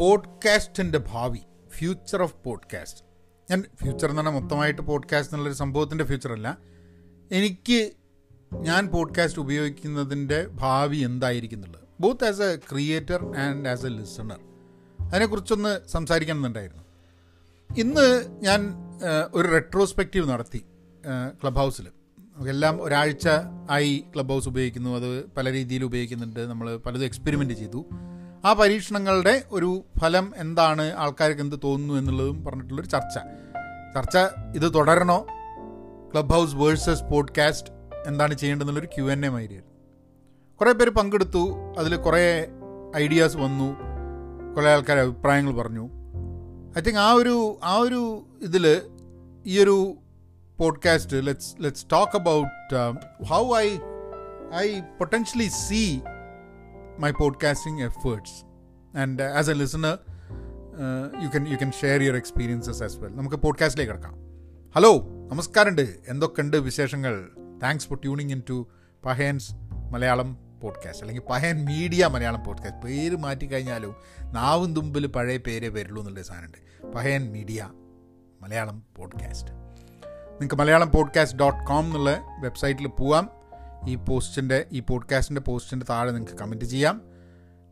[0.00, 1.38] പോഡ്കാസ്റ്റിന്റെ ഭാവി
[1.70, 3.04] future of podcast
[3.50, 6.58] ഞാൻ future എന്ന് പറഞ്ഞാൽ മൊത്തമായിട്ട് പോഡ്കാസ്റ്റ് എന്നുള്ളൊരു സംഭവത്തിന്റെ ഫ്യൂച്ചർ അല്ല.
[7.32, 7.90] എനിക്ക്
[8.54, 11.82] ഞാൻ പോഡ്കാസ്റ്റ് ഉപയോഗിക്കുന്നതിന്റെ ഭാവി എന്തായിരിക്കും എന്നുള്ളത്.
[12.00, 14.40] Both as a creator and as a listener
[15.00, 16.84] അതിനെക്കുറിച്ചൊന്ന് സംസാരിക്കണം എന്നുണ്ടായിരുന്നു
[17.78, 18.74] ഇന്ന് ഞാൻ
[19.34, 20.64] ഒരു റെട്രോസ്പെക്റ്റീവ് നടത്തി
[21.42, 21.88] ക്ലബ് ഹൗസിൽ
[22.48, 23.28] എല്ലാം ഒരാഴ്ച
[23.70, 24.90] ആയി ക്ലബ് ഹൗസ് ഉപയോഗിക്കുന്നു.
[24.90, 26.40] അത് പല രീതിയിൽ ഉപയോഗിക്കുന്നുണ്ട്.
[26.40, 27.86] നമ്മൾ പലതും എക്സ്പെരിമെന്റ് ചെയ്തു.
[28.44, 33.18] ആ പരീക്ഷണങ്ങളുടെ ഒരു ഫലം എന്താണ് ആൾക്കാർക്ക് എന്ത് തോന്നുന്നു എന്നുള്ളതും പറഞ്ഞിട്ടുള്ളൊരു ചർച്ച.
[33.94, 34.16] ചർച്ച
[34.56, 35.26] ഇത് തുടരണോ?
[36.12, 37.70] ക്ലബ് ഹൗസ് വേഴ്സസ് പോഡ്കാസ്റ്റ്
[38.06, 39.70] എന്താണ് ചെയ്യേണ്ടതെന്നുള്ളൊരു ക്യു എൻ എ മാതിരിയായിരുന്നു
[40.56, 42.46] കുറേ പേര് പങ്കെടുത്തു അതിൽ കുറേ
[42.96, 43.76] ഐഡിയാസ് വന്നു
[44.56, 45.88] കുറേ ആൾക്കാർ അഭിപ്രായങ്ങൾ പറഞ്ഞു.
[46.78, 48.82] ഐ തിങ്ക് ആ ഒരു ആ ഒരു ഇതിൽ
[49.46, 49.94] ഈ ഒരു
[50.58, 52.92] podcast let's let's talk about
[53.24, 53.68] how I
[54.54, 55.98] I potentially see
[57.00, 58.44] my podcasting efforts
[58.98, 59.98] and as a listener
[61.22, 64.14] you can you can share your experiences as well നമുക്ക് പോഡ്കാസ്റ്റിലേക്ക് കിടക്കാം.
[64.76, 64.98] ഹലോ
[65.30, 65.96] നമസ്കാരമുണ്ട്.
[66.08, 67.28] എന്തൊക്കെയുണ്ട് വിശേഷങ്ങൾ?
[67.62, 68.66] Thanks for tuning in to
[69.04, 69.52] Pahayan's
[69.92, 76.22] Malayalam podcast അല്ലെങ്കിൽ Pahayan media Malayalam podcast പേര് മാറ്റിക്കഴിഞ്ഞാലും നാവും തുമ്പിൽ പഴയ പേരേ വരുള്ളൂ എന്നുള്ള
[76.22, 76.92] സാധനമുണ്ട്.
[76.92, 77.70] പഹയൻ മീഡിയ
[78.40, 79.50] മലയാളം പോഡ്കാസ്റ്റ്
[80.30, 83.39] നിങ്ങൾക്ക് മലയാളം പോഡ്കാസ്റ്റ് ഡോട്ട് കോം എന്നുള്ള വെബ്സൈറ്റിൽ പോവാം.
[83.88, 87.02] ഈ പോസ്റ്റിന്റെ ഈ പോഡ്കാസ്റ്റിന്റെ പോസ്റ്റിന്റെ താഴെ നിങ്ങൾക്ക് കമന്റ് ചെയ്യാം.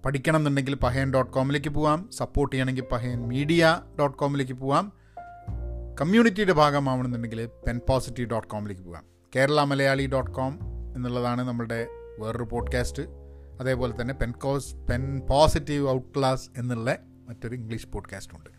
[0.05, 2.11] പഠിക്കണം എന്നുണ്ടെങ്കിൽ പഹയൻ ഡോട്ട് കോമിലേക്ക് പോവാം.
[2.13, 4.93] സപ്പോർട്ട് ചെയ്യണമെങ്കിൽ പഹയൻ മീഡിയ ഡോട്ട് കോമിലേക്ക് പോവാം.
[6.01, 9.05] കമ്മ്യൂണിറ്റിയുടെ ഭാഗമാവണമെന്നുണ്ടെങ്കിൽ പെൻ പോസിറ്റീവ് ഡോട്ട് കോമിലേക്ക് പോകാം
[9.37, 10.59] കേരള മലയാളി ഡോട്ട് കോം
[10.97, 11.87] എന്നുള്ളതാണ് നമ്മുടെ
[12.19, 13.03] വേറൊരു പോഡ്കാസ്റ്റ്.
[13.61, 16.97] അതേപോലെ തന്നെ Pen cause Pen Positive out class എന്നുള്ള
[17.29, 18.51] മറ്റൊരു ഇംഗ്ലീഷ് പോഡ്കാസ്റ്റ് ഉണ്ട്.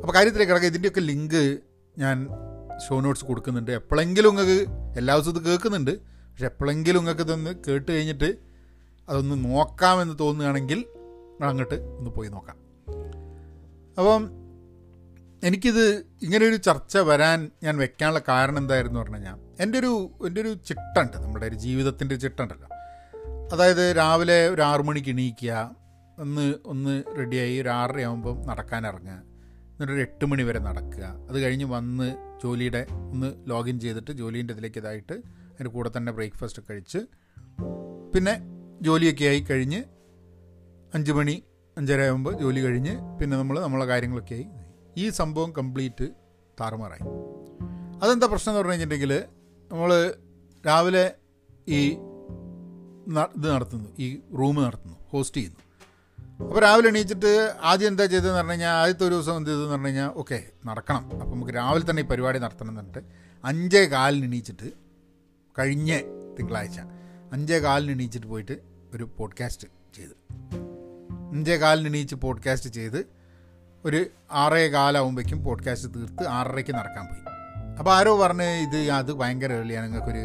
[0.00, 1.58] അപ്പോൾ കാര്യത്തിലേക്ക് കിടക്കുക ഇതിന്റെയൊക്കെ ലിങ്ക്
[1.98, 2.28] ഞാൻ
[2.88, 3.70] ഷോ നോട്ട്സ് കൊടുക്കുന്നുണ്ട്.
[3.70, 6.09] എപ്പോഴെങ്കിലും നിങ്ങൾക്ക് എല്ലാ ദിവസവും ഇത് കേൾക്കുന്നുണ്ട്.
[6.40, 8.28] പക്ഷെ എപ്പോഴെങ്കിലും നിങ്ങൾക്ക് ഇതൊന്ന് കേട്ട് കഴിഞ്ഞിട്ട്
[9.08, 10.84] അതൊന്ന് നോക്കാമെന്ന് തോന്നുകയാണെങ്കിൽ
[11.42, 12.56] അങ്ങോട്ട് ഒന്ന് പോയി നോക്കാം.
[13.98, 14.22] അപ്പം
[15.42, 15.82] എനിക്കിത്
[16.22, 19.92] ഇങ്ങനെയൊരു ചർച്ച വരാൻ ഞാൻ വെക്കാനുള്ള കാരണം എന്തായിരുന്നു പറഞ്ഞു കഴിഞ്ഞാൽ എന്റെ ഒരു
[20.26, 22.68] എന്റെ ഒരു ചിട്ടുണ്ട് നമ്മുടെ ഒരു ജീവിതത്തിന്റെ ചിട്ടുണ്ടല്ലോ
[23.52, 25.76] അതായത് രാവിലെ ഒരു ആറു മണിക്ക് എണീക്കുക
[26.18, 29.18] ഒന്ന് ഒന്ന് റെഡിയായി ഒരു ആറര ആകുമ്പം നടക്കാൻ ഇറങ്ങുക
[29.72, 31.04] എന്നിട്ട് ഒരു എട്ട് മണി വരെ നടക്കുക.
[31.30, 32.08] അത് കഴിഞ്ഞ് വന്ന്
[32.42, 35.16] ജോലിയുടെ ഒന്ന് ലോഗിൻ ചെയ്തിട്ട് ജോലീന്റെ ഇതിലേക്ക് ഇതായിട്ട്
[35.60, 36.98] അതിന്റെ കൂടെ തന്നെ ബ്രേക്ക്ഫാസ്റ്റ് കഴിച്ച്
[38.14, 38.32] പിന്നെ
[38.82, 39.80] ജോലിയൊക്കെ ആയി കഴിഞ്ഞ്
[40.94, 41.34] അഞ്ച് മണി
[41.76, 44.46] അഞ്ചര ആകുമ്പോൾ ജോലി കഴിഞ്ഞ് പിന്നെ നമ്മൾ നമ്മളെ കാര്യങ്ങളൊക്കെ ആയി.
[44.96, 46.06] ഈ സംഭവം കംപ്ലീറ്റ്
[46.60, 47.04] താറുമാറായി.
[48.02, 49.12] അതെന്താ പ്രശ്നം എന്ന് പറഞ്ഞു കഴിഞ്ഞിട്ടുണ്ടെങ്കിൽ
[49.70, 49.90] നമ്മൾ
[50.66, 51.04] രാവിലെ
[51.68, 51.80] ഈ
[53.36, 53.88] ഇത് നടത്തുന്നു.
[53.98, 55.60] ഈ റൂം നടത്തുന്നു ഹോസ്റ്റ് ചെയ്യുന്നു.
[56.40, 57.32] അപ്പോൾ രാവിലെ എണീച്ചിട്ട്
[57.62, 61.04] ആദ്യം എന്താ ചെയ്തതെന്ന് പറഞ്ഞു കഴിഞ്ഞാൽ ആദ്യത്തെ ഒരു ദിവസം എന്ത് ചെയ്തതെന്ന് പറഞ്ഞു കഴിഞ്ഞാൽ ഓക്കെ നടക്കണം.
[61.12, 63.02] അപ്പോൾ നമുക്ക് രാവിലെ തന്നെ ഈ പരിപാടി നടത്തണം എന്നിട്ട്
[63.44, 64.89] അഞ്ചേ കാലിന് എണീച്ചിട്ട്
[65.60, 66.00] കഴിഞ്ഞ
[66.38, 66.80] തിങ്കളാഴ്ച
[67.32, 68.58] അഞ്ചേ കാലിന് എണീച്ചിട്ട് പോയിട്ട്
[68.94, 70.34] ഒരു പോഡ്കാസ്റ്റ് ചെയ്ത്.
[71.32, 73.06] അഞ്ചേ കാലിന് എണീച്ച് പോഡ്കാസ്റ്റ് ചെയ്ത്
[73.84, 77.20] ഒരു ആറേ കാലാവുമ്പോഴേക്കും പോഡ്കാസ്റ്റ് തീർത്ത് ആറരയ്ക്ക് നടക്കാൻ പോയി.
[77.78, 80.22] അപ്പോൾ ആരോ പറഞ്ഞ് ഇത് അത് ഭയങ്കര ഏർലിയാണ് നിങ്ങൾക്കൊരു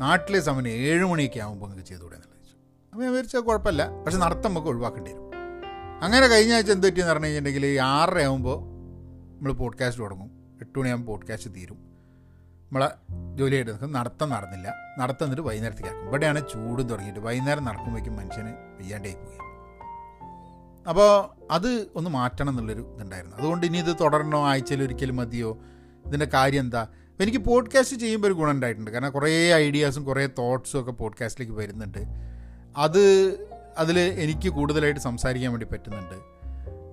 [0.00, 2.56] നാട്ടിലെ സമയം ഏഴ് മണിയൊക്കെ ആകുമ്പോൾ നിങ്ങൾക്ക് ചെയ്തുകൂടെ എന്നുള്ളത് ചോദിച്ചു.
[2.90, 5.30] അപ്പോൾ ഞാൻ വിചാരിച്ചാൽ കുഴപ്പമില്ല പക്ഷെ നടത്തം നമുക്ക് ഒഴിവാക്കേണ്ടി വരും.
[6.02, 8.56] അങ്ങനെ കഴിഞ്ഞ ആഴ്ച എന്ത് പറ്റിയെന്ന് പറഞ്ഞു കഴിഞ്ഞിട്ടുണ്ടെങ്കിൽ ആറര ആകുമ്പോൾ
[9.36, 10.58] നമ്മൾ പോഡ്കാസ്റ്റ് തുടങ്ങും.
[10.60, 11.85] എട്ട് മണിയാകുമ്പോൾ പോഡ്കാസ്റ്റ് തീരും.
[12.66, 12.90] നമ്മളെ
[13.34, 14.74] ജോലി എടുക്കും നടത്തം നടന്നില്ല.
[14.98, 17.20] നടത്തം എന്നിട്ട് വൈകുന്നേരത്തേക്ക് ആക്കും ഇവിടെയാണ് ചൂടും തുടങ്ങിയിട്ട്.
[17.20, 19.38] വൈകുന്നേരം നടക്കുമ്പോഴേക്കും മനുഷ്യന് വയ്യാണ്ടായി പോയി
[20.88, 23.36] അപ്പോൾ അത് ഒന്ന് മാറ്റണം എന്നുള്ളൊരു ഇതുണ്ടായിരുന്നു.
[23.36, 25.58] അതുകൊണ്ട് ഇനി ഇത് തുടരണോ ആഴ്ചയിൽ ഒരിക്കലും മതിയോ?
[26.06, 26.86] ഇതിന്റെ കാര്യം എന്താ?
[27.20, 28.90] എനിക്ക് പോഡ്കാസ്റ്റ് ചെയ്യുമ്പോൾ ഒരു ഗുണം ഉണ്ടായിട്ടുണ്ട്.
[28.90, 31.98] കാരണം കുറേ ഐഡിയാസും കുറേ തോട്ട്സും ഒക്കെ പോഡ്കാസ്റ്റിലേക്ക് വരുന്നുണ്ട്.
[32.76, 33.00] അത്
[33.78, 36.14] അതിൽ എനിക്ക് കൂടുതലായിട്ട് സംസാരിക്കാൻ വേണ്ടി പറ്റുന്നുണ്ട്.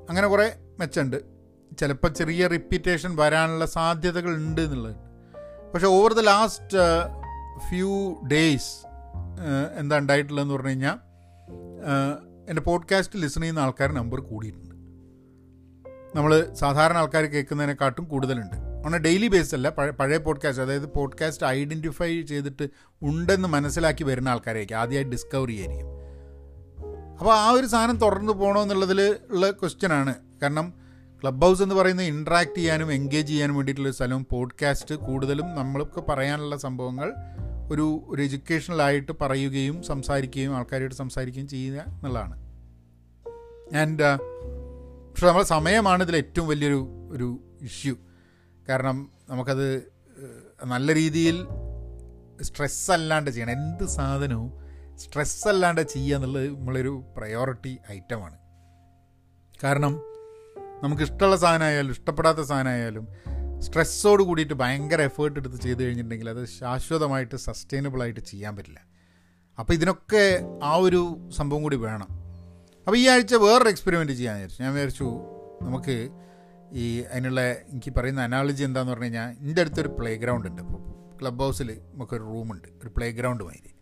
[0.10, 1.18] അങ്ങനെ കുറേ മെച്ചമുണ്ട്.
[1.80, 5.13] ചിലപ്പോൾ ചെറിയ റിപ്പീറ്റേഷൻ വരാനുള്ള സാധ്യതകൾ ഉണ്ട് എന്നുള്ളത്.
[5.74, 6.78] പക്ഷേ over the last
[7.70, 8.88] few days
[9.80, 10.98] എന്താ ഉണ്ടായിട്ടുള്ളതെന്ന് പറഞ്ഞു കഴിഞ്ഞാൽ
[12.50, 14.76] എന്റെ പോഡ്കാസ്റ്റ് ലിസൺ ചെയ്യുന്ന ആൾക്കാർ നമ്പർ കൂടിയിട്ടുണ്ട്.
[16.18, 18.56] നമ്മൾ സാധാരണ ആൾക്കാർ കേൾക്കുന്നതിനെക്കാട്ടും കൂടുതലുണ്ട്.
[18.96, 22.70] എ ഡെയിലി ബേസ് അല്ല പഴയ പഴയ പോഡ്കാസ്റ്റ് അതായത് പോഡ്കാസ്റ്റ് ഐഡന്റിഫൈ ചെയ്തിട്ട്
[23.02, 25.88] ഉണ്ടെന്ന് മനസ്സിലാക്കി വരുന്ന ആൾക്കാരായിരിക്കും ആദ്യമായി ഡിസ്കവർ ചെയ്യായിരിക്കും
[27.20, 30.83] അപ്പോൾ ആ ഒരു സാധനം തുടർന്ന് പോകണമെന്നുള്ളതിൽ ഉള്ള ക്വസ്റ്റ്യനാണ് കാരണം
[31.24, 37.14] ക്ലബ് ഹൗസ് എന്ന് പറയുന്നത് ഇൻട്രാക്ട് ചെയ്യാനും എൻഗേജ് ചെയ്യാനും വേണ്ടിയിട്ടുള്ള സ്ഥലവും പോഡ്കാസ്റ്റ് കൂടുതലും നമ്മൾക്ക് പറയാനുള്ള സംഭവങ്ങൾ
[37.72, 42.36] ഒരു ഒരു എഡ്യൂക്കേഷണലായിട്ട് പറയുകയും സംസാരിക്കുകയും ആൾക്കാരോട് സംസാരിക്കുകയും ചെയ്യുക എന്നുള്ളതാണ്.
[43.78, 44.04] ആൻഡ്
[45.10, 47.96] പക്ഷെ നമ്മുടെ സമയമാണ് ഇതിൽ ഏറ്റവും വലിയൊരു ഒരു ഇഷ്യൂ
[48.70, 49.94] കാരണം നമുക്കത്
[50.66, 51.48] നല്ല രീതിയിൽ
[52.42, 53.52] സ്ട്രെസ് അല്ലാണ്ട് ചെയ്യണം.
[53.52, 54.52] എന്ത് സാധനവും
[54.96, 58.38] സ്ട്രെസ് അല്ലാണ്ട് ചെയ്യുക എന്നുള്ളത് നമ്മളൊരു പ്രയോറിറ്റി ഐറ്റമാണ്
[59.64, 60.13] കാരണം
[60.84, 63.08] നമുക്ക് ഇഷ്ടമുള്ള സാധനമായാലും ഇഷ്ടപ്പെടാത്ത സാധനമായാലും
[63.60, 68.80] സ്ട്രെസ്സോട് കൂടിയിട്ട് ഭയങ്കര എഫേർട്ട് എടുത്ത് ചെയ്ത് കഴിഞ്ഞിട്ടുണ്ടെങ്കിൽ അത് ശാശ്വതമായിട്ട് സസ്റ്റൈനബിളായിട്ട് ചെയ്യാൻ പറ്റില്ല.
[69.60, 72.08] അപ്പോൾ ഇതിനൊക്കെ ആ ഒരു സംഭവം കൂടി വേണം.
[72.88, 74.64] അപ്പോൾ ഈ ആഴ്ച വേറൊരു എക്സ്പെരിമെന്റ് ചെയ്യാൻ വിചാരിച്ചു.
[74.64, 75.04] ഞാൻ വിചാരിച്ചു
[75.62, 76.10] നമുക്ക്
[76.74, 81.40] ഈ അതിനുള്ള എനിക്ക് പറയുന്ന അനാളജി എന്താന്ന് പറഞ്ഞു കഴിഞ്ഞാൽ എന്റെ അടുത്തൊരു പ്ലേ ഗ്രൗണ്ട് ഉണ്ട് ഇപ്പോൾ ക്ലബ്
[81.40, 83.74] ഹൗസിൽ നമുക്കൊരു റൂമുണ്ട് ഒരു പ്ലേ ഗ്രൗണ്ട് മാതിരി.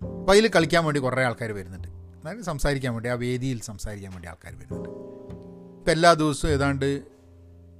[0.00, 1.88] അപ്പോൾ അതിൽ കളിക്കാൻ വേണ്ടി കുറേ ആൾക്കാർ വരുന്നുണ്ട്.
[1.88, 4.88] അതായത് സംസാരിക്കാൻ വേണ്ടി ആ വേദിയിൽ സംസാരിക്കാൻ വേണ്ടി ആൾക്കാർ വരുന്നുണ്ട്.
[5.82, 7.02] ഇപ്പം എല്ലാ ദിവസവും ഏതാണ്ട്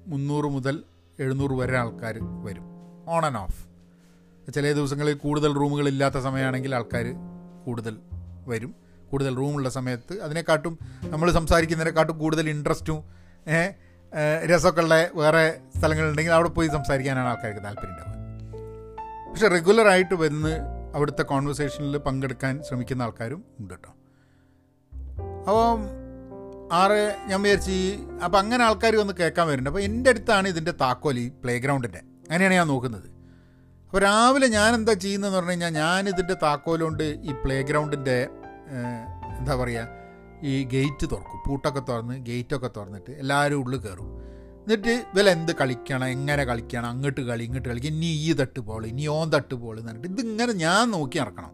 [0.06, 0.82] മുന്നൂറ് മുതൽ
[1.18, 2.14] എഴുന്നൂറ് വരെ ആൾക്കാർ
[2.44, 2.64] വരും.
[3.08, 7.06] ഓൺ ആൻഡ് ഓഫ് ചില ദിവസങ്ങളിൽ കൂടുതൽ റൂമുകൾ ഇല്ലാത്ത സമയമാണെങ്കിൽ ആൾക്കാർ
[7.66, 7.98] കൂടുതൽ
[8.46, 8.74] വരും.
[9.10, 12.98] കൂടുതൽ റൂമുള്ള സമയത്ത് അതിനെക്കാട്ടും നമ്മൾ സംസാരിക്കുന്നതിനെക്കാട്ടും കൂടുതൽ ഇൻട്രസ്റ്റും
[14.46, 19.30] രസമൊക്കെ ഉള്ള വേറെ സ്ഥലങ്ങളുണ്ടെങ്കിൽ അവിടെ പോയി സംസാരിക്കാനാണ് ആൾക്കാർക്ക് താല്പര്യം ഉണ്ടാവുക.
[19.30, 20.54] പക്ഷെ റെഗുലറായിട്ട് വന്ന്
[20.94, 23.92] അവിടുത്തെ കോൺവെർസേഷനിൽ പങ്കെടുക്കാൻ ശ്രമിക്കുന്ന ആൾക്കാരും ഉണ്ട് കേട്ടോ
[25.48, 26.01] അപ്പം
[26.80, 27.78] ആറ് ഞാൻ വിചാരിച്ച്
[28.24, 29.70] അപ്പം അങ്ങനെ ആൾക്കാർ വന്ന് കേൾക്കാൻ വരുന്നുണ്ട്.
[29.72, 33.08] അപ്പോൾ എന്റെ അടുത്താണ് ഇതിന്റെ താക്കോൽ ഈ പ്ലേ ഗ്രൗണ്ടിന്റെ അങ്ങനെയാണ് ഞാൻ നോക്കുന്നത്.
[33.86, 38.18] അപ്പോൾ രാവിലെ ഞാൻ എന്താ ചെയ്യുന്നതെന്ന് പറഞ്ഞു കഴിഞ്ഞാൽ ഞാനിതിന്റെ താക്കോലുകൊണ്ട് ഈ പ്ലേ ഗ്രൗണ്ടിന്റെ
[39.38, 39.88] എന്താ പറയുക
[40.50, 41.40] ഈ ഗേറ്റ് തുറക്കും.
[41.46, 44.08] പൂട്ടൊക്കെ തുറന്ന് ഗേറ്റൊക്കെ തുറന്നിട്ട് എല്ലാവരും ഉള്ളിൽ കയറും.
[44.64, 49.04] എന്നിട്ട് ഇവല എന്ത് കളിക്കണം എങ്ങനെ കളിക്കണം അങ്ങോട്ട് കളി ഇങ്ങോട്ട് കളി ഇനി ഈ തട്ട് ബോൾ ഇനി
[49.16, 51.52] ഓൻ തട്ട് ബോൾ എന്ന് പറഞ്ഞിട്ട് ഇതിങ്ങനെ ഞാൻ നോക്കി നടക്കണം.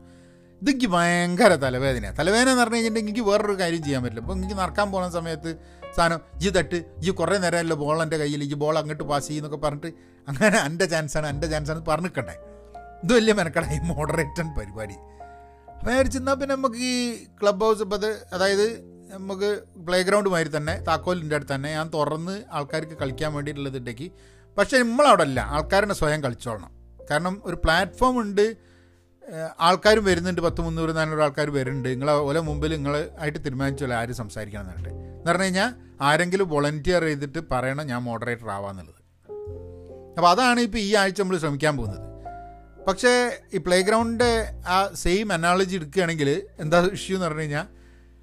[0.60, 4.22] ഇതെനിക്ക് ഭയങ്കര തലവേദനയാണ് തലവേദന എന്ന് പറഞ്ഞു കഴിഞ്ഞിട്ടുണ്ടെങ്കിൽ എനിക്ക് വേറൊരു കാര്യം ചെയ്യാൻ പറ്റില്ല.
[4.25, 5.50] അപ്പോൾ എനിക്ക് നടക്കാൻ പോകുന്ന സമയത്ത്
[5.96, 9.90] സാധനം ഈ തട്ട് ഈ കുറേ നേരമല്ലോ ബോൾ എന്റെ കയ്യിൽ ഈ ബോൾ അങ്ങോട്ട് പാസ് ചെയ്യുന്നൊക്കെ പറഞ്ഞിട്ട്
[10.28, 12.37] അങ്ങനെ എന്റെ ചാൻസാണ് എന്റെ ചാൻസാണ് പറഞ്ഞിക്കണ്ടേ
[13.05, 14.96] ഇത് വലിയ മെനക്കട ഈ മോഡറേറ്റൻ പരിപാടി.
[15.76, 16.93] അപ്പോൾ ഞാൻ ചെന്നാൽ പിന്നെ നമുക്ക് ഈ
[17.40, 18.66] ക്ലബ് ഹൗസ് ഇപ്പോൾ അത് അതായത്
[19.12, 19.49] നമുക്ക്
[19.87, 24.11] പ്ലേ ഗ്രൗണ്ട് മാതിരി തന്നെ താക്കോലിന്റെ അടുത്ത് തന്നെ ഞാൻ തുറന്ന് ആൾക്കാർക്ക് കളിക്കാൻ വേണ്ടിയിട്ടുള്ളത് ഉണ്ടെങ്കിൽ
[24.56, 26.72] പക്ഷേ നമ്മളവിടെ അല്ല ആൾക്കാരെ സ്വയം കളിച്ചോളണം.
[27.11, 28.44] കാരണം ഒരു പ്ലാറ്റ്ഫോം ഉണ്ട്
[29.60, 30.40] ആൾക്കാരും വരുന്നുണ്ട്.
[30.40, 31.88] പത്ത് മുന്നൂറ് നാനൂറ് ആൾക്കാർ വരുന്നുണ്ട്.
[31.88, 37.38] നിങ്ങൾ ഓലെ മുമ്പിൽ നിങ്ങൾ ആയിട്ട് തീരുമാനിച്ചല്ലോ ആര് സംസാരിക്കണം എന്നിട്ട് എന്ന് പറഞ്ഞു കഴിഞ്ഞാൽ ആരെങ്കിലും വോളണ്ടിയർ ചെയ്തിട്ട്
[37.52, 39.00] പറയണം ഞാൻ മോഡറേറ്റർ ആവാന്നുള്ളത്.
[40.16, 42.08] അപ്പോൾ അതാണ് ഇപ്പോൾ ഈ ആഴ്ച നമ്മൾ ശ്രമിക്കാൻ പോകുന്നത്.
[42.88, 47.66] പക്ഷേ ഈ പ്ലേ ഗ്രൗണ്ടിന്റെ ആ സെയിം അനാളജി എടുക്കുകയാണെങ്കിൽ എന്താ ഇഷ്യൂ എന്ന് പറഞ്ഞു കഴിഞ്ഞാൽ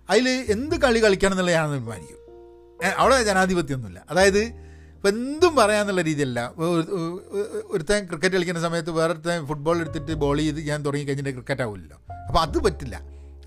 [0.09, 2.21] അതിൽ എന്ത് കളി കളിക്കണം എന്നുള്ള ഞാൻ തീരുമാനിക്കും
[2.97, 4.41] അവിടെ ജനാധിപത്യമൊന്നുമില്ല അതായത്
[5.05, 6.39] ഇപ്പം എന്തും പറയാമെന്നുള്ള രീതിയല്ല.
[7.73, 11.97] ഒരുത്തൻ ക്രിക്കറ്റ് കളിക്കുന്ന സമയത്ത് വേറൊരുത്തൻ ഫുട്ബോൾ എടുത്തിട്ട് ബോൾ ചെയ്ത് ഞാൻ തുടങ്ങി കഴിഞ്ഞിട്ട് ക്രിക്കറ്റ് ആവില്ലല്ലോ
[12.27, 12.95] അപ്പോൾ അത് പറ്റില്ല.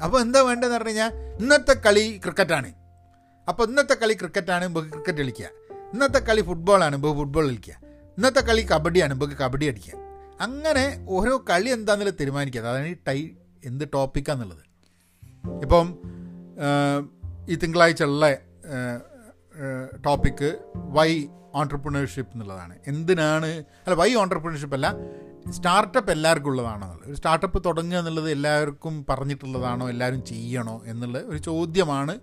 [0.04, 1.10] അപ്പോൾ എന്താ വേണ്ടതെന്ന് പറഞ്ഞു കഴിഞ്ഞാൽ
[1.42, 2.70] ഇന്നത്തെ കളി ക്രിക്കറ്റാണ്
[3.48, 5.48] അപ്പോൾ ഇന്നത്തെ കളി ക്രിക്കറ്റാണ് നമുക്ക് ക്രിക്കറ്റ് കളിക്കുക.
[5.94, 7.74] ഇന്നത്തെ കളി ഫുട്ബോളാണ് നമുക്ക് ഫുട്ബോൾ കളിക്കുക.
[8.18, 9.96] ഇന്നത്തെ കളി കബഡിയാണ് നമുക്ക് കബഡി അടിക്കുക.
[10.46, 10.84] അങ്ങനെ
[11.16, 12.62] ഓരോ കളി എന്താണെന്നുള്ള തീരുമാനിക്കുക.
[12.62, 13.18] അതാണ് ഈ ടൈ
[13.70, 14.64] എന്ത് ടോപ്പിക്കാന്നുള്ളത്
[15.64, 15.88] ഇപ്പം
[17.48, 18.30] ഈ തിങ്കളാഴ്ച ഉള്ള
[20.06, 20.50] ടോപ്പിക്ക്
[20.96, 21.10] വൈ
[21.58, 22.78] ഓൺടർപ്രണർഷിപ്പ് എന്നുള്ളതാണ്.
[22.86, 23.46] എന്തിനാണ്
[23.86, 24.94] അല്ല വൈ ഓൺടർപ്രണർഷിപ്പ് അല്ല
[25.50, 27.08] സ്റ്റാർട്ടപ്പ് എല്ലാവർക്കും ഉള്ളതാണെന്നുള്ളത്.
[27.08, 32.18] ഒരു സ്റ്റാർട്ടപ്പ് തുടങ്ങുക എന്നുള്ളത് എല്ലാവർക്കും പറഞ്ഞിട്ടുള്ളതാണോ എല്ലാവരും ചെയ്യണോ എന്നുള്ള ഒരു ചോദ്യമാണ്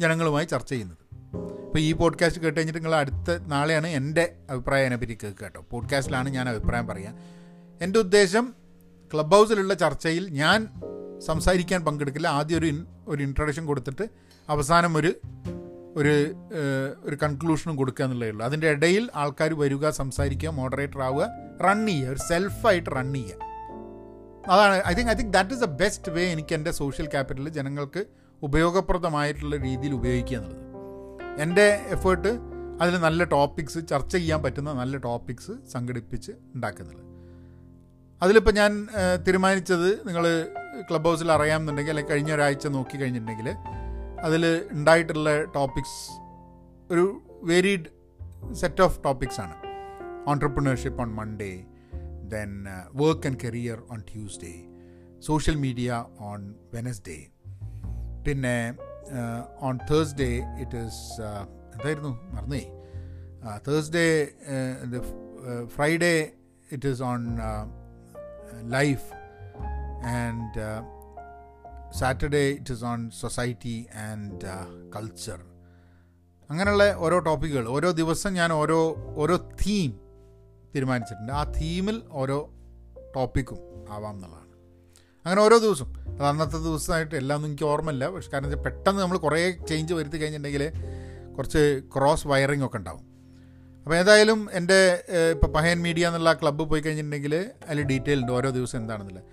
[0.00, 0.98] ജനങ്ങളുമായി ചർച്ച ചെയ്യുന്നത്.
[1.36, 5.64] ഇപ്പോൾ ഈ പോഡ്കാസ്റ്റ് കേട്ട് കഴിഞ്ഞിട്ട് നിങ്ങൾ അടുത്ത നാളെയാണ് എന്റെ അഭിപ്രായം അതിനെപ്പറ്റി കേൾക്കുക കേട്ടോ.
[5.70, 7.12] പോഡ്കാസ്റ്റിലാണ് ഞാൻ അഭിപ്രായം പറയുക
[7.82, 8.54] എന്റെ ഉദ്ദേശം
[9.14, 10.68] ക്ലബ് ഹൗസിലുള്ള ചർച്ചയിൽ ഞാൻ
[11.18, 12.28] സംസാരിക്കാൻ പങ്കെടുക്കില്ല.
[12.28, 14.08] ആദ്യം ഒരു ഒരു ഇൻട്രൊഡക്ഷൻ കൊടുത്തിട്ട്
[14.48, 15.12] അവസാനം ഒരു
[15.96, 16.14] ഒരു
[17.04, 18.44] ഒരു കൺക്ലൂഷനും കൊടുക്കുക എന്നുള്ളതേ ഉള്ളൂ.
[18.46, 21.28] അതിന്റെ ഇടയിൽ ആൾക്കാർ വരിക സംസാരിക്കുക മോഡറേറ്റർ ആവുക
[21.66, 23.38] റൺ ചെയ്യുക ഒരു സെൽഫായിട്ട് റൺ ചെയ്യുക.
[24.50, 28.06] അതാണ് I think I think that is the best way എനിക്ക് എന്റെ സോഷ്യൽ ക്യാപിറ്റൽ ജനങ്ങൾക്ക്
[28.42, 30.62] ഉപയോഗപ്രദമായിട്ടുള്ള രീതിയിൽ ഉപയോഗിക്കുക എന്നുള്ളത്.
[31.42, 32.30] എന്റെ എഫേർട്ട്
[32.82, 37.04] അതിൽ നല്ല ടോപ്പിക്സ് ചർച്ച ചെയ്യാൻ പറ്റുന്ന നല്ല ടോപ്പിക്സ് സംഘടിപ്പിച്ച് ഉണ്ടാക്കുന്നുള്ളത്
[38.22, 38.88] അതിലിപ്പോൾ ഞാൻ
[39.26, 40.24] തീരുമാനിച്ചത് നിങ്ങൾ
[40.90, 43.48] ക്ലബ് ഹൗസിൽ അറിയാമെന്നുണ്ടെങ്കിൽ അല്ലെങ്കിൽ കഴിഞ്ഞ ഒരാഴ്ച നോക്കി കഴിഞ്ഞിട്ടുണ്ടെങ്കിൽ
[44.24, 45.98] അതിൽ ഉണ്ടായിട്ടുള്ള ടോപ്പിക്സ്
[46.92, 47.04] ഒരു
[47.42, 47.88] വേരീഡ്
[48.52, 49.56] സെറ്റ് ഓഫ് ടോപ്പിക്സ് ആണ്.
[50.28, 51.52] Entrepreneurship on Monday
[52.28, 52.50] then
[52.92, 54.54] work and career on Tuesday
[55.20, 57.18] social media on Wednesday
[58.26, 58.56] പിന്നെ
[59.60, 60.30] ഓൺ തേഴ്സ്ഡേ
[60.60, 61.02] ഇറ്റ് ഈസ്
[61.74, 62.12] എന്തായിരുന്നു?
[62.34, 62.64] മറന്നേ.
[63.68, 64.06] Thursday
[65.66, 66.14] Friday
[66.72, 67.22] it is on
[68.62, 69.06] life
[70.16, 70.64] and
[72.00, 73.76] Saturday it is on society
[74.08, 74.54] and
[74.94, 75.38] culture
[76.50, 78.80] അങ്ങനെയുള്ള ഓരോ ടോപ്പിക്കുകൾ ഓരോ ദിവസം ഞാൻ ഓരോ
[79.22, 79.92] ഓരോ theme
[80.74, 81.32] തീരുമാനിച്ചിട്ടുണ്ട്.
[81.40, 82.38] ആ തീമിൽ ഓരോ
[83.14, 83.60] ടോപ്പിക്കും
[83.94, 84.52] ആവാം എന്നുള്ളതാണ്.
[85.24, 88.04] അങ്ങനെ ഓരോ ദിവസം അത് അന്നത്തെ ദിവസമായിട്ട് എല്ലാം ഒന്നും എനിക്ക് ഓർമ്മയില്ല.
[88.14, 90.64] പക്ഷെ കാരണം വെച്ചാൽ പെട്ടെന്ന് നമ്മൾ കുറേ ചേഞ്ച് വരുത്തി കഴിഞ്ഞിട്ടുണ്ടെങ്കിൽ
[91.36, 91.62] കുറച്ച്
[91.94, 93.04] ക്രോസ് വയറിംഗ് ഒക്കെ ഉണ്ടാവും.
[93.82, 94.78] അപ്പോൾ ഏതായാലും എന്റെ
[95.34, 97.34] ഇപ്പോൾ പഹയൻ മീഡിയ എന്നുള്ള ക്ലബ്ബ് പോയി കഴിഞ്ഞിട്ടുണ്ടെങ്കിൽ
[97.68, 99.26] അതിൽ ഡീറ്റെയിൽ ഉണ്ട് ഓരോ ദിവസം എന്താണെന്നുള്ളത്.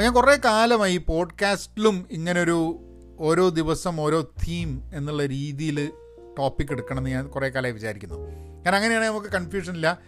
[0.00, 2.84] ഞാൻ കുറേ കാലമായി പോഡ്കാസ്റ്റിലും ഇങ്ങനൊരു
[3.18, 5.92] ഓരോ ദിവസം ഓരോ തീം എന്നുള്ള രീതിയിൽ
[6.38, 8.14] ടോപ്പിക് എടുക്കണമെന്ന് ഞാൻ കുറേ കാലമായി വിചാരിക്കുന്നു.
[8.64, 9.98] കാരണം അങ്ങനെയാണെങ്കിൽ നമുക്ക് കൺഫ്യൂഷൻ ഇല്ല.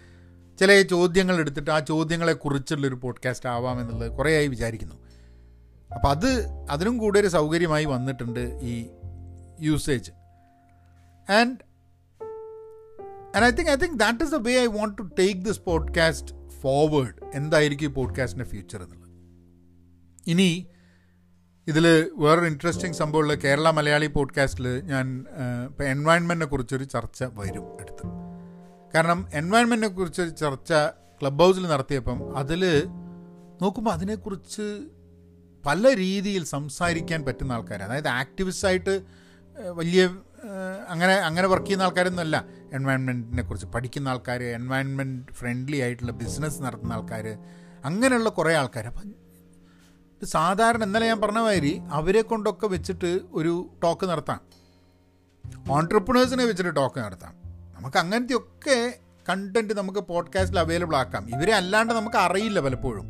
[0.61, 4.95] ചില ചോദ്യങ്ങൾ എടുത്തിട്ട് ആ ചോദ്യങ്ങളെ കുറിച്ചുള്ളൊരു പോഡ്കാസ്റ്റ് ആവാം എന്നുള്ളത് കുറേയായി വിചാരിക്കുന്നു.
[5.95, 8.87] അപ്പോൾ അത് അതിനും കൂടെ ഒരു സൗകര്യമായി വന്നിട്ടുണ്ട് ഈ
[9.61, 10.11] usage
[11.33, 11.57] and
[13.37, 16.50] and I think I think that is the way I want to take this podcast
[16.50, 19.08] forward എന്തായിരിക്കും ഈ പോഡ്കാസ്റ്റിന്റെ ഫ്യൂച്ചർ എന്നുള്ളത്?
[20.28, 20.66] ഇനി
[21.66, 25.26] ഇതിൽ വേറൊരു ഇൻട്രസ്റ്റിംഗ് സംഭവമുള്ള കേരള മലയാളി പോഡ്കാസ്റ്റിൽ ഞാൻ
[25.66, 28.02] ഇപ്പോൾ എൻവയൺമെന്റിനെ കുറിച്ചൊരു ചർച്ച വരും അടുത്ത്.
[28.94, 30.73] കാരണം എൻവയൺമെന്റിനെ കുറിച്ചൊരു ചർച്ച
[31.23, 32.87] ക്ലബ് ഹൗസിൽ നടത്തിയപ്പം അതിൽ
[33.62, 34.87] നോക്കുമ്പോൾ അതിനെക്കുറിച്ച്
[35.66, 39.00] പല രീതിയിൽ സംസാരിക്കാൻ പറ്റുന്ന ആൾക്കാർ അതായത് ആക്ടിവിസ്റ്റായിട്ട്
[39.73, 40.11] വലിയ
[40.88, 43.66] അങ്ങനെ അങ്ങനെ വർക്ക് ചെയ്യുന്ന ആൾക്കാരൊന്നുമല്ല എൻവയൺമെന്റിനെ കുറിച്ച്.
[43.66, 47.38] പഠിക്കുന്ന ആൾക്കാർ എൻവയൺമെന്റ് ഫ്രണ്ട്ലി ആയിട്ടുള്ള ബിസിനസ് നടത്തുന്ന ആൾക്കാർ
[47.85, 49.27] അങ്ങനെയുള്ള കുറേ ആൾക്കാർ അപ്പം
[50.25, 54.40] സാധാരണ ഇന്നലെ ഞാൻ പറഞ്ഞ മാതിരി അവരെ കൊണ്ടൊക്കെ വെച്ചിട്ട് ഒരു ടോക്ക് നടത്താം.
[55.70, 57.34] ഓൺട്രപ്രണേഴ്സിനെ വെച്ചിട്ട് ടോക്ക് നടത്താം.
[57.78, 58.98] നമുക്ക് അങ്ങനത്തെ ഒക്കെ
[59.28, 61.30] കണ്ടന്റ് നമുക്ക് പോഡ്കാസ്റ്റിൽ അവൈലബിൾ ആക്കാം.
[61.30, 63.04] ഇവരെ അല്ലാണ്ട് നമുക്ക് അറിയില്ല പലപ്പോഴും.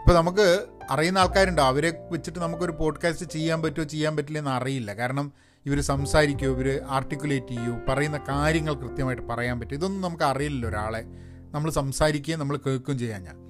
[0.00, 1.62] ഇപ്പോൾ നമുക്ക് അറിയുന്ന ആൾക്കാരുണ്ടോ?
[1.62, 4.94] അവരെ വെച്ചിട്ട് നമുക്കൊരു പോഡ്കാസ്റ്റ് ചെയ്യാൻ പറ്റുമോ ചെയ്യാൻ പറ്റില്ല എന്ന് അറിയില്ല.
[4.94, 5.32] കാരണം
[5.66, 11.04] ഇവർ സംസാരിക്കുമോ ഇവർ ആർട്ടിക്കുലേറ്റ് ചെയ്യുമോ പറയുന്ന കാര്യങ്ങൾ കൃത്യമായിട്ട് പറയാൻ പറ്റും ഇതൊന്നും നമുക്ക് അറിയില്ലല്ലോ ഒരാളെ.
[11.52, 13.44] നമ്മൾ സംസാരിക്കുകയും നമ്മൾ കേൾക്കുകയും ചെയ്യാൻ ഞാൻ.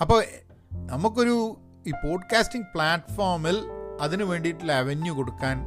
[0.00, 0.24] അപ്പോൾ
[0.72, 3.58] നമുക്കൊരു ഈ പോഡ്കാസ്റ്റിംഗ് പ്ലാറ്റ്ഫോമിൽ
[4.00, 5.60] അതിന് വേണ്ടിയിട്ടുള്ള അവന്യൂ കൊടുക്കാൻ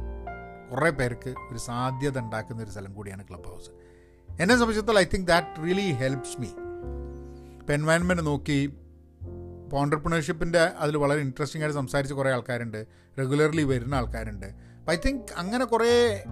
[0.72, 3.70] കുറേ പേർക്ക് ഒരു സാധ്യത ഉണ്ടാക്കുന്ന ഒരു സ്ഥലം കൂടിയാണ് ക്ലബ് ഹൗസ്
[4.42, 6.48] എന്നെ സംബന്ധിച്ചിടത്തോളം I think that really helps me
[7.58, 8.74] ഇപ്പം എൻവയൺമെന്റ് നോക്കി
[9.64, 12.86] ഇപ്പോൾ ഓണ്ടർപ്രണർഷിപ്പിന്റെ അതിൽ വളരെ ഇൻട്രസ്റ്റിംഗ് ആയിട്ട് സംസാരിച്ച് കുറേ ആൾക്കാരുണ്ട്
[13.18, 14.46] റെഗുലർലി വരുന്ന ആൾക്കാരുണ്ട്.
[14.46, 16.24] അപ്പം ഐ തിങ്ക് അങ്ങനെ കുറേ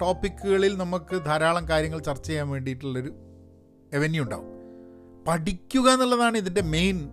[0.00, 3.14] ടോപ്പിക്കുകളിൽ നമുക്ക് ധാരാളം കാര്യങ്ങൾ ചർച്ച ചെയ്യാൻ വേണ്ടിയിട്ടുള്ളൊരു
[3.92, 4.46] എവന്യൂ ഉണ്ടാവും.
[5.28, 7.08] പഠിക്കുക എന്നുള്ളതാണ് ഇതിന്റെ മെയിൻ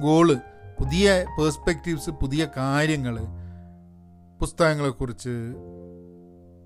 [0.00, 0.36] ഗോൾ
[0.80, 3.16] പുതിയ പേഴ്സ്പെക്റ്റീവ്സ് പുതിയ കാര്യങ്ങൾ
[4.40, 5.34] പുസ്തകങ്ങളെക്കുറിച്ച്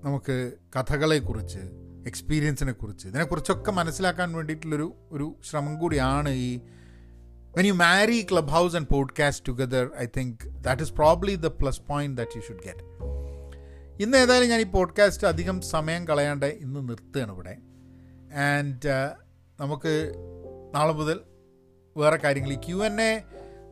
[0.03, 0.35] നമുക്ക്
[0.75, 1.61] കഥകളെക്കുറിച്ച്
[2.05, 6.49] എക്സ്പീരിയൻസിനെ കുറിച്ച് ഇതിനെക്കുറിച്ചൊക്കെ മനസ്സിലാക്കാൻ വേണ്ടിയിട്ടുള്ളൊരു ഒരു ശ്രമം കൂടിയാണ് ഈ
[7.55, 8.17] when you marry
[8.51, 12.63] Clubhouse and podcast together I think that is probably the plus point that you should
[12.65, 12.83] get
[13.99, 17.53] ഇന്ന് ഏതായാലും ഞാൻ ഈ പോഡ്കാസ്റ്റ് അധികം സമയം കളയാണ്ട് ഇന്ന് നിർത്തുകയാണ് ഇവിടെ.
[18.47, 18.95] ആൻഡ്
[19.59, 19.93] നമുക്ക്
[20.73, 21.17] നാളെ മുതൽ
[21.95, 23.11] വേറെ കാര്യങ്ങൾ ഈ ക്യു എൻ എ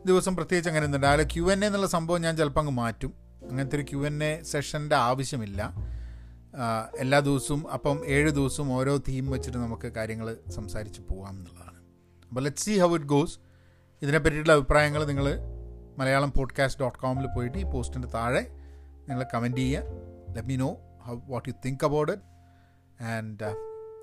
[0.06, 3.12] ദിവസം പ്രത്യേകിച്ച് അങ്ങനെ ഒന്നുണ്ട് അതിൽ ക്യു എൻ എ എന്നുള്ള സംഭവം ഞാൻ ചിലപ്പോൾ അങ്ങ് മാറ്റും.
[3.50, 5.60] അങ്ങനത്തെ ഒരു ക്യു എൻ എ സെഷന്റെ ആവശ്യമില്ല.
[6.98, 11.78] എല്ലാ ദിവസവും അപ്പം ഏഴ് ദിവസവും ഓരോ തീം വെച്ചിട്ട് നമുക്ക് കാര്യങ്ങൾ സംസാരിച്ച് പോകാം എന്നുള്ളതാണ്.
[12.28, 13.38] അപ്പോൾ let see how it goes
[14.02, 15.26] ഇതിനെ പറ്റിയിട്ടുള്ള അഭിപ്രായങ്ങൾ നിങ്ങൾ
[15.98, 18.42] മലയാളം പോഡ്കാസ്റ്റ് ഡോട്ട് കോമിൽ പോയിട്ട് ഈ പോസ്റ്റിന്റെ താഴെ
[19.08, 19.82] നിങ്ങൾ കമന്റ് ചെയ്യുക.
[20.34, 23.50] Let me know how what you think about it and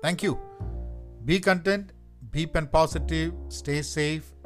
[0.04, 0.32] thank you
[1.20, 1.88] be content
[2.22, 4.41] be pen positive stay safe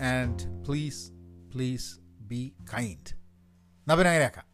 [0.00, 1.12] and please
[1.54, 3.10] please be kind
[3.88, 4.49] നവനങ്ങനെയാക്കാം